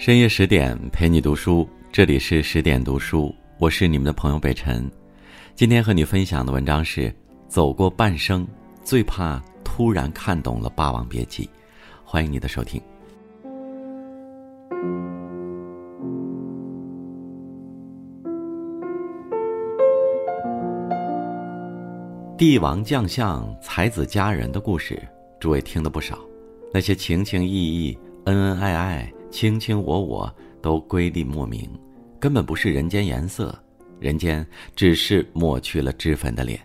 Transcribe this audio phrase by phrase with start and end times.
[0.00, 4.90] 深夜十点陪你读书，这里是十点读书，我是你们的朋友北辰。
[5.54, 7.14] 今天和你分享的文章是：
[7.48, 8.48] 走过半生，
[8.82, 11.44] 最怕突然看懂了《霸王别姬》。
[12.02, 12.80] 欢迎你的收听。
[22.38, 24.98] 帝王将相、才子佳人的故事，
[25.38, 26.18] 诸位听的不少。
[26.72, 29.12] 那些情情义义、恩恩爱爱。
[29.30, 31.70] 卿卿我我都瑰丽莫名，
[32.18, 33.56] 根本不是人间颜色，
[33.98, 36.60] 人间只是抹去了脂粉的脸。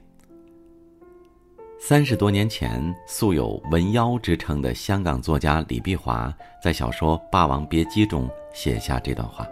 [1.80, 9.48] 三十多年前，素有“文妖”之称的香港作家李碧华在小说《霸王别姬》中写下这段话，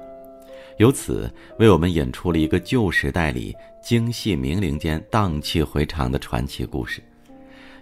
[0.78, 7.04] 由此为我们引出了一个旧时代里京戏名伶间荡气回肠的传奇故事。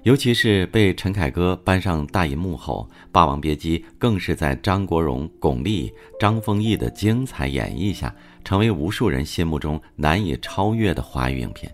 [0.03, 11.71] 尤其是被陈凯歌搬上大银幕后，《霸王别姬》更是在张国荣、巩俐、张丰毅的精彩演绎下，成为无数人心目中难以超越的华语影片。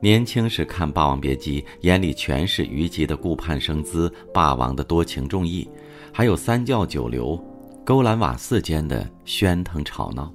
[0.00, 5.68] 年轻时看《霸王别姬》，眼里全是虞姬的顾盼生姿，霸王的多情重义，
[6.12, 7.40] 还有三教九流、
[7.84, 10.34] 勾栏瓦肆间的喧腾吵闹。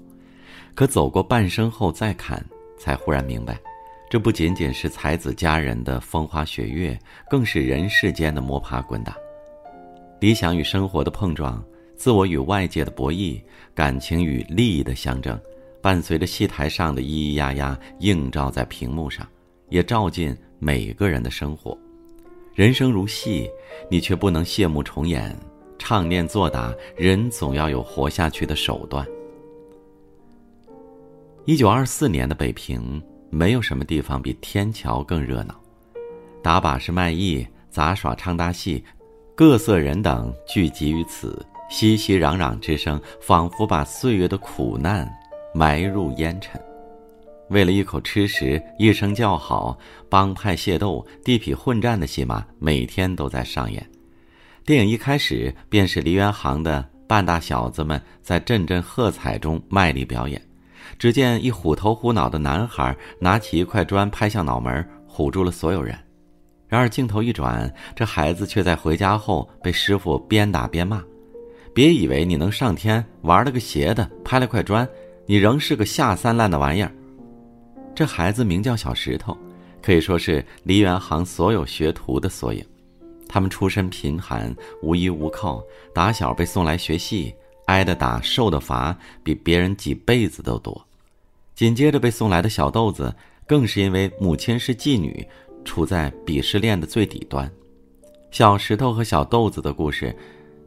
[0.73, 2.41] 可走过半生后再看，
[2.77, 3.59] 才忽然明白。
[4.09, 6.97] 这不仅仅是才子佳人的风花雪月，
[7.29, 9.15] 更是人世间的摸爬滚打，
[10.19, 11.63] 理想与生活的碰撞，
[11.95, 13.39] 自我与外界的博弈，
[13.75, 15.39] 感情与利益的相争，
[15.79, 19.27] 伴随着戏台上的咿咿呀呀，映照在屏幕上，
[19.69, 21.77] 也照进每个人的生活。
[22.55, 23.47] 人生如戏，
[23.91, 25.37] 你却不能谢幕重演，
[25.77, 29.05] 唱念作打，人总要有活下去的手段。
[31.45, 32.99] 一九二四年的北平。
[33.29, 35.55] 没有什么地方比天桥更热闹，
[36.41, 38.83] 打把式卖艺、杂耍、唱大戏，
[39.35, 45.07] 各色人等聚集于此，熙熙攘攘之声仿佛把岁月的苦难
[45.53, 46.59] 埋入烟尘。
[47.49, 49.77] 为了一口吃食，一声叫好，
[50.09, 53.83] 帮派械斗、地痞混战的戏码每天都在上演。
[54.65, 60.39] 电影一开始便是梨园行的半大小子们在阵阵喝彩中卖力表演。
[60.97, 65.97] 只见一虎头虎脑的男孩拿起一块砖拍向脑门，唬住了所有人。
[66.67, 71.03] 然而镜头一转，这孩子却在回家后被师傅边打边骂
[71.73, 74.87] ：“别以为你能上天，玩了个邪的，拍了块砖，
[75.25, 76.91] 你仍是个下三滥的玩意儿。”
[77.95, 79.35] 这孩子名叫小石头，
[79.81, 82.63] 可以说是梨园行所有学徒的缩影。
[83.27, 85.63] 他们出身贫寒，无依无靠，
[85.93, 87.33] 打小被送来学戏。
[87.69, 90.85] 挨的打，受的罚，比别人几辈子都多。
[91.53, 93.13] 紧接着被送来的小豆子，
[93.45, 95.25] 更是因为母亲是妓女，
[95.63, 97.49] 处在鄙视链的最底端。
[98.31, 100.15] 小石头和小豆子的故事，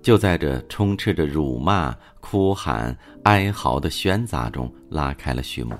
[0.00, 5.74] 就在这充斥着辱骂、哭喊、哀嚎的喧杂中拉开了序幕。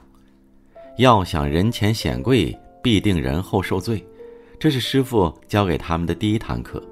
[0.99, 4.05] 要想人前显贵，必定人后受罪，
[4.59, 6.83] 这是师傅教给他们的第一堂课。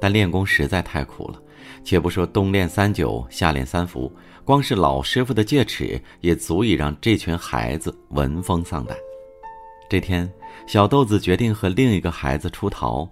[0.00, 1.40] 但练功实在太苦了。
[1.84, 4.12] 且不说冬练三九，夏练三伏，
[4.44, 8.96] 光是老师傅的戒尺也足以让这群孩子闻风丧胆。
[9.88, 10.30] 这天，
[10.66, 13.08] 小豆子决定和另一个孩子出逃。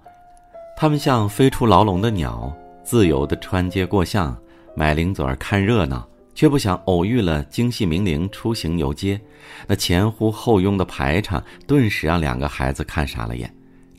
[0.77, 2.55] 他们像飞出牢笼的鸟，
[2.85, 4.37] 自由地穿街过巷，
[4.75, 9.19] 买零嘴儿看热闹，却不想偶遇了京戏名伶出行游街。
[9.67, 13.51] 那前呼后拥的排场，顿时让两个孩子看傻了眼。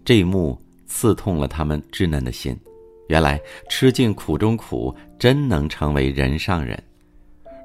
[0.05, 0.55] 这一幕
[0.85, 2.55] 刺痛了他们稚嫩的心。
[3.07, 6.81] 原来吃尽苦中苦，真能成为人上人。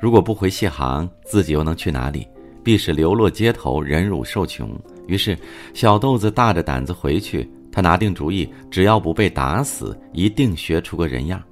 [0.00, 2.26] 如果不回戏行，自己又能去哪里？
[2.64, 4.70] 必是流落街头，忍辱受穷。
[5.06, 5.36] 于是，
[5.74, 7.50] 小豆子大着胆子回去。
[7.72, 11.42] 他拿定主意，只要不被打死，一定学出个人样。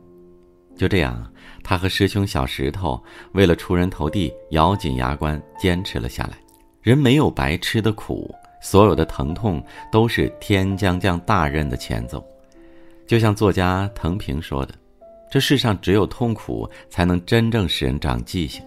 [0.77, 1.29] 就这样，
[1.65, 3.03] 他和师兄小石头
[3.33, 6.39] 为了出人头地，咬紧牙关坚持了下来。
[6.83, 12.25] 人没有白吃的苦，所有的疼痛都是天将降大任的前奏。
[13.11, 14.73] 就像作家藤平说的
[15.29, 18.63] ：“这世上只有痛苦，才能真正使人长记性。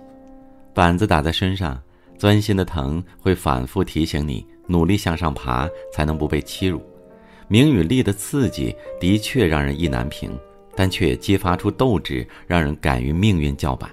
[0.73, 1.81] 板子打在身上，
[2.17, 6.81] 钻心的疼会反复提醒你努力向上爬，才能不被欺辱。
[7.47, 10.37] 名与利的刺激的确让人意难平，
[10.75, 13.89] 但却激发出斗志，让人敢于命运叫板。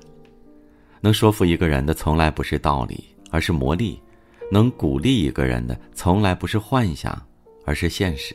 [1.01, 4.03] 能说服一个人的，从来不是道理，而是魔力；
[4.51, 7.17] 能鼓励一个人的，从来不是幻想，
[7.65, 8.35] 而是现实。”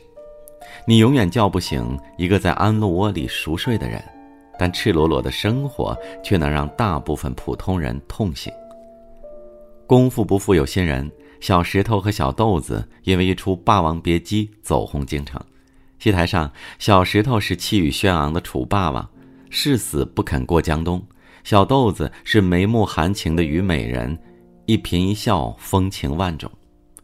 [0.86, 4.02] 你永远叫不醒一个在安乐窝里熟睡的人，
[4.58, 8.52] 但赤裸裸的生活却能让大部分普通人痛醒。
[9.86, 11.10] 功夫不负有心人，
[11.40, 15.40] 小石头和小豆子因为一出《霸王别姬》走红京城。
[15.98, 19.08] 戏台上，小石头是气宇轩昂的楚霸王，
[19.48, 21.00] 誓死不肯过江东；
[21.44, 24.18] 小豆子是眉目含情的虞美人，
[24.66, 26.50] 一颦一笑风情万种。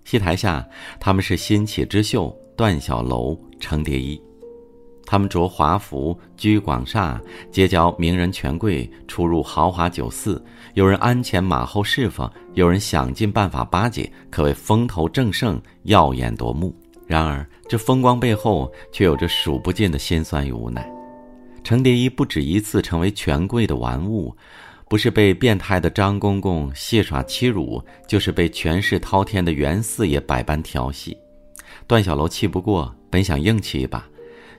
[0.05, 0.67] 戏台下，
[0.99, 4.21] 他们是新起之秀段小楼、程蝶衣。
[5.05, 7.21] 他们着华服，居广厦，
[7.51, 10.43] 结交名人权贵，出入豪华酒肆。
[10.75, 16.75] 有人鞍前马后侍奉，有人想尽办法巴结，可谓风头正盛，耀眼夺目。
[17.07, 20.91] 然而，这风光背后却有着数不尽的辛酸与无奈。
[21.63, 24.35] 程蝶衣不止一次成为权贵的玩物，
[24.89, 31.19] 不是被变态的张公公戏耍欺辱，就是被权势滔天的袁四爷百般调戏。
[31.87, 34.07] 段小楼气不过，本想硬气一把。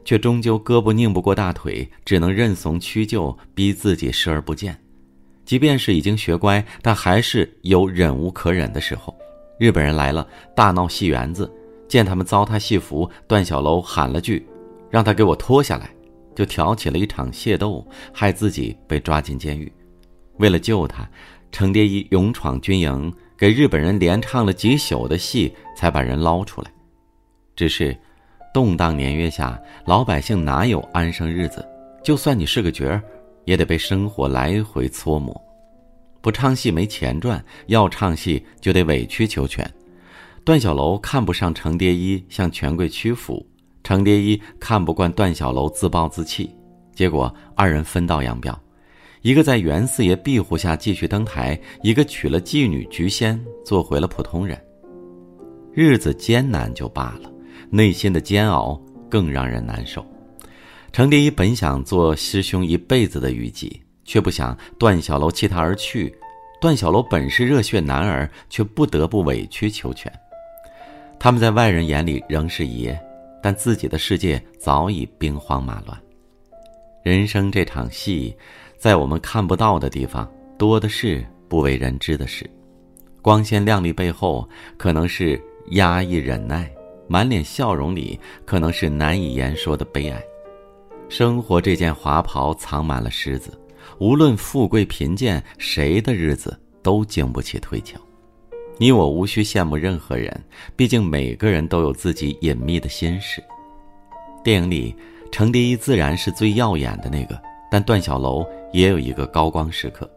[0.06, 4.78] 却终究胳膊拧不过大腿，只能认怂屈就，逼自己视而不见。
[5.46, 9.16] 即便是已经学乖，但还是有忍无可忍的时候。
[9.58, 11.50] 日本人来了，大闹戏园子，
[11.88, 14.46] 见他们糟蹋戏服，段小楼喊了句
[14.92, 15.90] ：“让他给我脱下来。”
[16.36, 19.72] 就挑起了一场械斗，害自己被抓进监狱。
[20.40, 21.08] 为了救他，
[21.52, 26.73] 程蝶衣勇闯军营，给日本人连唱了几宿的戏，才把人捞出来。
[27.56, 27.96] 只是。
[28.54, 31.68] 动荡年月下，老百姓哪有安生日子？
[32.04, 33.02] 就算你是个角儿，
[33.46, 35.36] 也得被生活来回搓磨。
[36.22, 39.68] 不唱戏没钱赚，要唱戏就得委曲求全。
[40.46, 43.44] 段小楼看不上程蝶衣向权贵屈服，
[43.84, 46.56] 程蝶衣看不惯段小楼自暴自弃，
[46.94, 48.56] 结果二人分道扬镳。
[49.24, 54.64] 一个在袁四爷庇护下继续登台，一个娶了妓女菊仙，做回了普通人。
[55.74, 57.33] 日子艰难就罢了。
[57.76, 58.80] 内心的煎熬
[59.10, 60.06] 更让人难受。
[60.92, 66.16] 程蝶衣本想做师兄一辈子的虞姬，却不想段小楼弃他而去。
[66.62, 70.14] 段小楼本是热血男儿，却不得不委曲求全。
[71.20, 72.96] 他们在外人眼里仍是爷，
[73.42, 76.00] 但自己的世界早已兵荒马乱。
[77.02, 78.38] 人生这场戏，
[78.78, 82.48] 在我们看不到的地方，多的是不为人知的事。
[83.20, 84.48] 光鲜亮丽背后，
[84.78, 85.42] 可能是
[85.72, 86.72] 压抑忍耐。
[87.08, 90.22] 满脸笑容里，可能是难以言说的悲哀。
[91.10, 93.58] 生活这件华袍藏满了虱子，
[94.00, 98.00] 无论富贵贫贱，谁的日子都经不起推敲。
[98.80, 100.44] 你我无需羡慕任何人，
[100.76, 103.44] 毕竟每个人都有自己隐秘的心事。
[104.44, 104.96] 电影里，
[105.32, 107.40] 程蝶衣自然是最耀眼的那个，
[107.70, 110.10] 但段小楼也有一个高光时刻，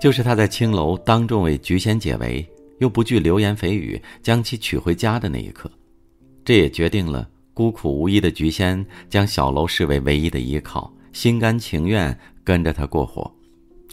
[0.00, 2.48] 就是他在青楼当众为菊仙解围，
[2.78, 5.70] 又不惧流言蜚语，将其娶回家的那一刻。
[6.48, 13.30] 这也决定了孤苦无依的菊仙将小楼视为唯一的依靠，心甘情愿跟着他过活。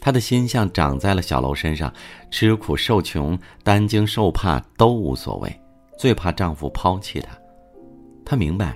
[0.00, 1.92] 他的心像长在了小楼身上，
[2.30, 5.60] 吃苦受穷、担惊受怕都无所谓，
[5.98, 7.36] 最怕丈夫抛弃她。
[8.24, 8.74] 她明白，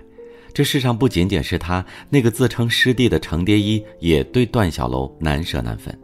[0.52, 5.98] 这世上不仅仅是她那个自称师弟的程蝶衣，也对段小楼难舍难分，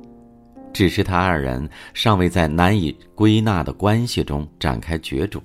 [0.72, 5.43] 只是他二人尚未在难以归纳的关系中展开角逐。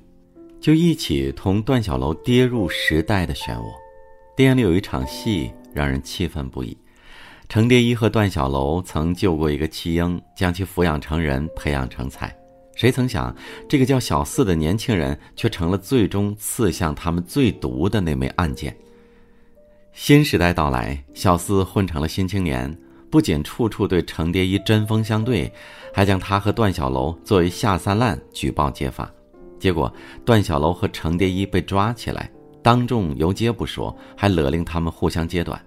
[0.61, 3.73] 就一起同段小楼跌入时代的漩涡。
[4.35, 6.77] 电影里有一场戏让人气愤不已：
[7.49, 12.33] 程蝶衣和段小楼曾救过一个弃婴，将其抚养成人，培养成才。
[12.75, 13.35] 谁曾想，
[13.67, 18.75] 这个叫小四的年轻人却成了最终刺向他们最毒的那枚暗箭。
[19.93, 22.75] 新时代到来，小四混成了新青年，
[23.09, 25.51] 不仅处处对程蝶衣针锋相对，
[25.91, 29.11] 还将他和段小楼作为下三滥举报揭发。
[29.61, 29.93] 结果，
[30.25, 32.27] 段小楼和程蝶衣被抓起来，
[32.63, 35.63] 当众游街不说，还勒令他们互相揭短。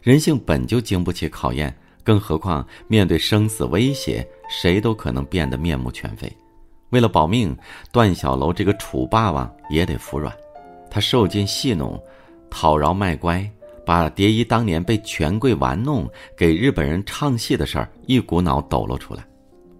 [0.00, 6.34] 人性本就经不起考验，更何况面对生死威胁，谁都可能变得面目全非。
[6.90, 7.54] 为了保命，
[7.92, 10.34] 段小楼这个楚霸王也得服软。
[10.90, 12.02] 他受尽戏弄，
[12.48, 13.46] 讨饶卖乖，
[13.84, 19.22] 把蝶衣当年被权贵玩弄、给日本人唱戏的事儿一股脑抖露出来。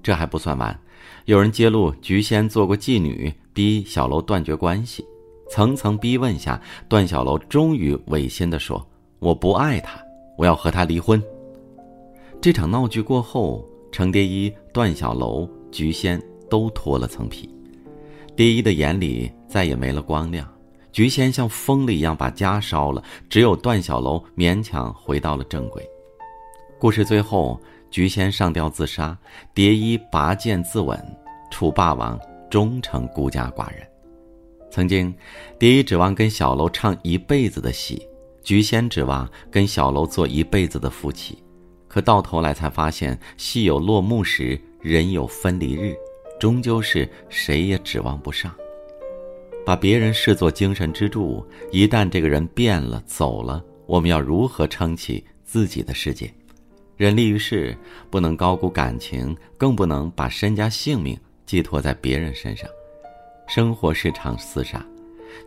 [0.02, 0.78] 这还不算完，
[1.24, 3.32] 有人揭露菊仙做过妓女。
[3.56, 5.02] 逼小楼断绝关系，
[5.48, 6.60] 层层逼问下，
[6.90, 8.86] 段小楼终于违心地说
[9.18, 9.98] ：“我不爱他，
[10.36, 11.20] 我要和他离婚。”
[12.38, 17.48] 这场闹剧过后，程蝶衣、段小楼、菊仙都脱了层皮，
[18.36, 20.46] 蝶衣的眼里再也没了光亮，
[20.92, 25.82] 菊仙像疯了一样把家烧了，只有段小楼勉强回到了正轨。
[26.78, 27.58] 故事最后，
[27.90, 29.16] 菊仙上吊自杀，
[29.54, 31.00] 蝶衣拔剑自刎，
[31.50, 32.20] 楚霸王。
[32.50, 33.86] 终成孤家寡人。
[34.70, 35.14] 曾经，
[35.58, 38.06] 蝶衣指望跟小楼唱一辈子的戏，
[38.42, 41.38] 菊仙指望跟小楼做一辈子的夫妻，
[41.88, 45.94] 可到头来才发现，戏有落幕时，人有分离日，
[46.38, 48.54] 终究是谁也指望不上。
[49.64, 56.32] 把别人视作精神支柱，一旦这个人变了走了，我们要如何撑起自己的世界？
[56.96, 57.76] 人立于世，
[58.10, 62.68] 不能高估感情，更不能把身家性命寄托在别人身上。
[63.46, 64.84] 生活是场厮杀，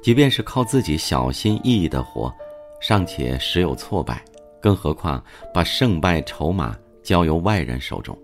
[0.01, 2.33] 即便是靠自己小心翼翼的活，
[2.81, 4.23] 尚且时有挫败，
[4.61, 8.17] 更何况把胜败筹码交由外人手中。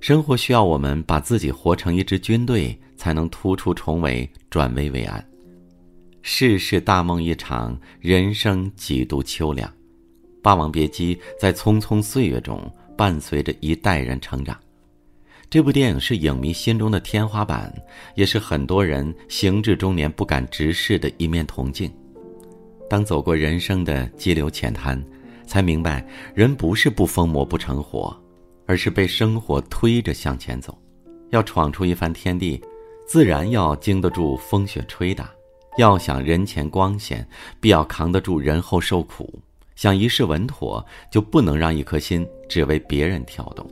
[0.00, 5.22] 生活需要我们把自己活成一支军队，才能突出重围，转危为安。
[6.22, 9.68] 世事大梦一场，人生几度秋凉。
[10.42, 12.60] 《霸王别姬》在匆匆岁月中
[12.96, 14.56] 伴随着一代人成长。
[15.48, 17.72] 这部电影是影迷心中的天花板，
[18.16, 21.90] 也是很多人行至中年不敢直视的一面铜镜。
[22.90, 25.02] 当走过人生的激流浅滩，
[25.46, 28.14] 才明白人不是不疯魔不成活，
[28.66, 30.76] 而是被生活推着向前走。
[31.30, 32.60] 要闯出一番天地，
[33.06, 35.26] 自然要经得住风雪吹打；
[35.78, 37.26] 要想人前光鲜，
[37.60, 39.40] 必要扛得住人后受苦。
[39.76, 43.68] 想一世稳妥，就不能让一颗心只为别人跳动。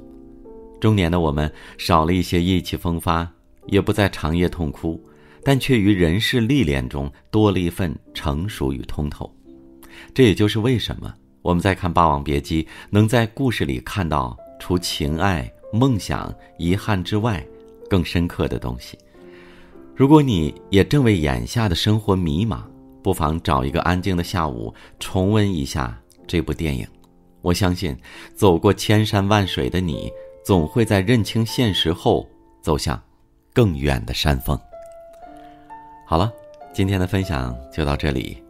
[0.84, 3.26] 中年的我们少了一些意气风发，
[3.68, 5.02] 也不再长夜痛哭，
[5.42, 9.34] 但却于人世历练中多了一份成熟与通透。
[10.12, 11.10] 这也就是为什么
[11.40, 17.42] 我们在看《霸王别姬》，能在故事里看到除情爱、梦想、遗憾之外，
[17.88, 18.98] 更深刻的东西。
[19.96, 22.60] 如果你也正为眼下的生活迷茫，
[23.02, 26.86] 不妨找一个安静的下午，重温一下这部电影。
[27.40, 27.96] 我相信，
[28.34, 30.10] 走过千山万水的你，
[30.44, 32.28] 总会在认清现实后，
[32.60, 33.02] 走向
[33.54, 34.58] 更远的山峰。
[36.06, 36.30] 好了，
[36.70, 38.42] 今天的分享就到这里，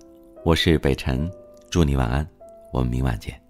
[0.45, 1.31] 我是北辰，
[1.71, 2.27] 祝你晚安，
[2.73, 3.44] 我们明晚见。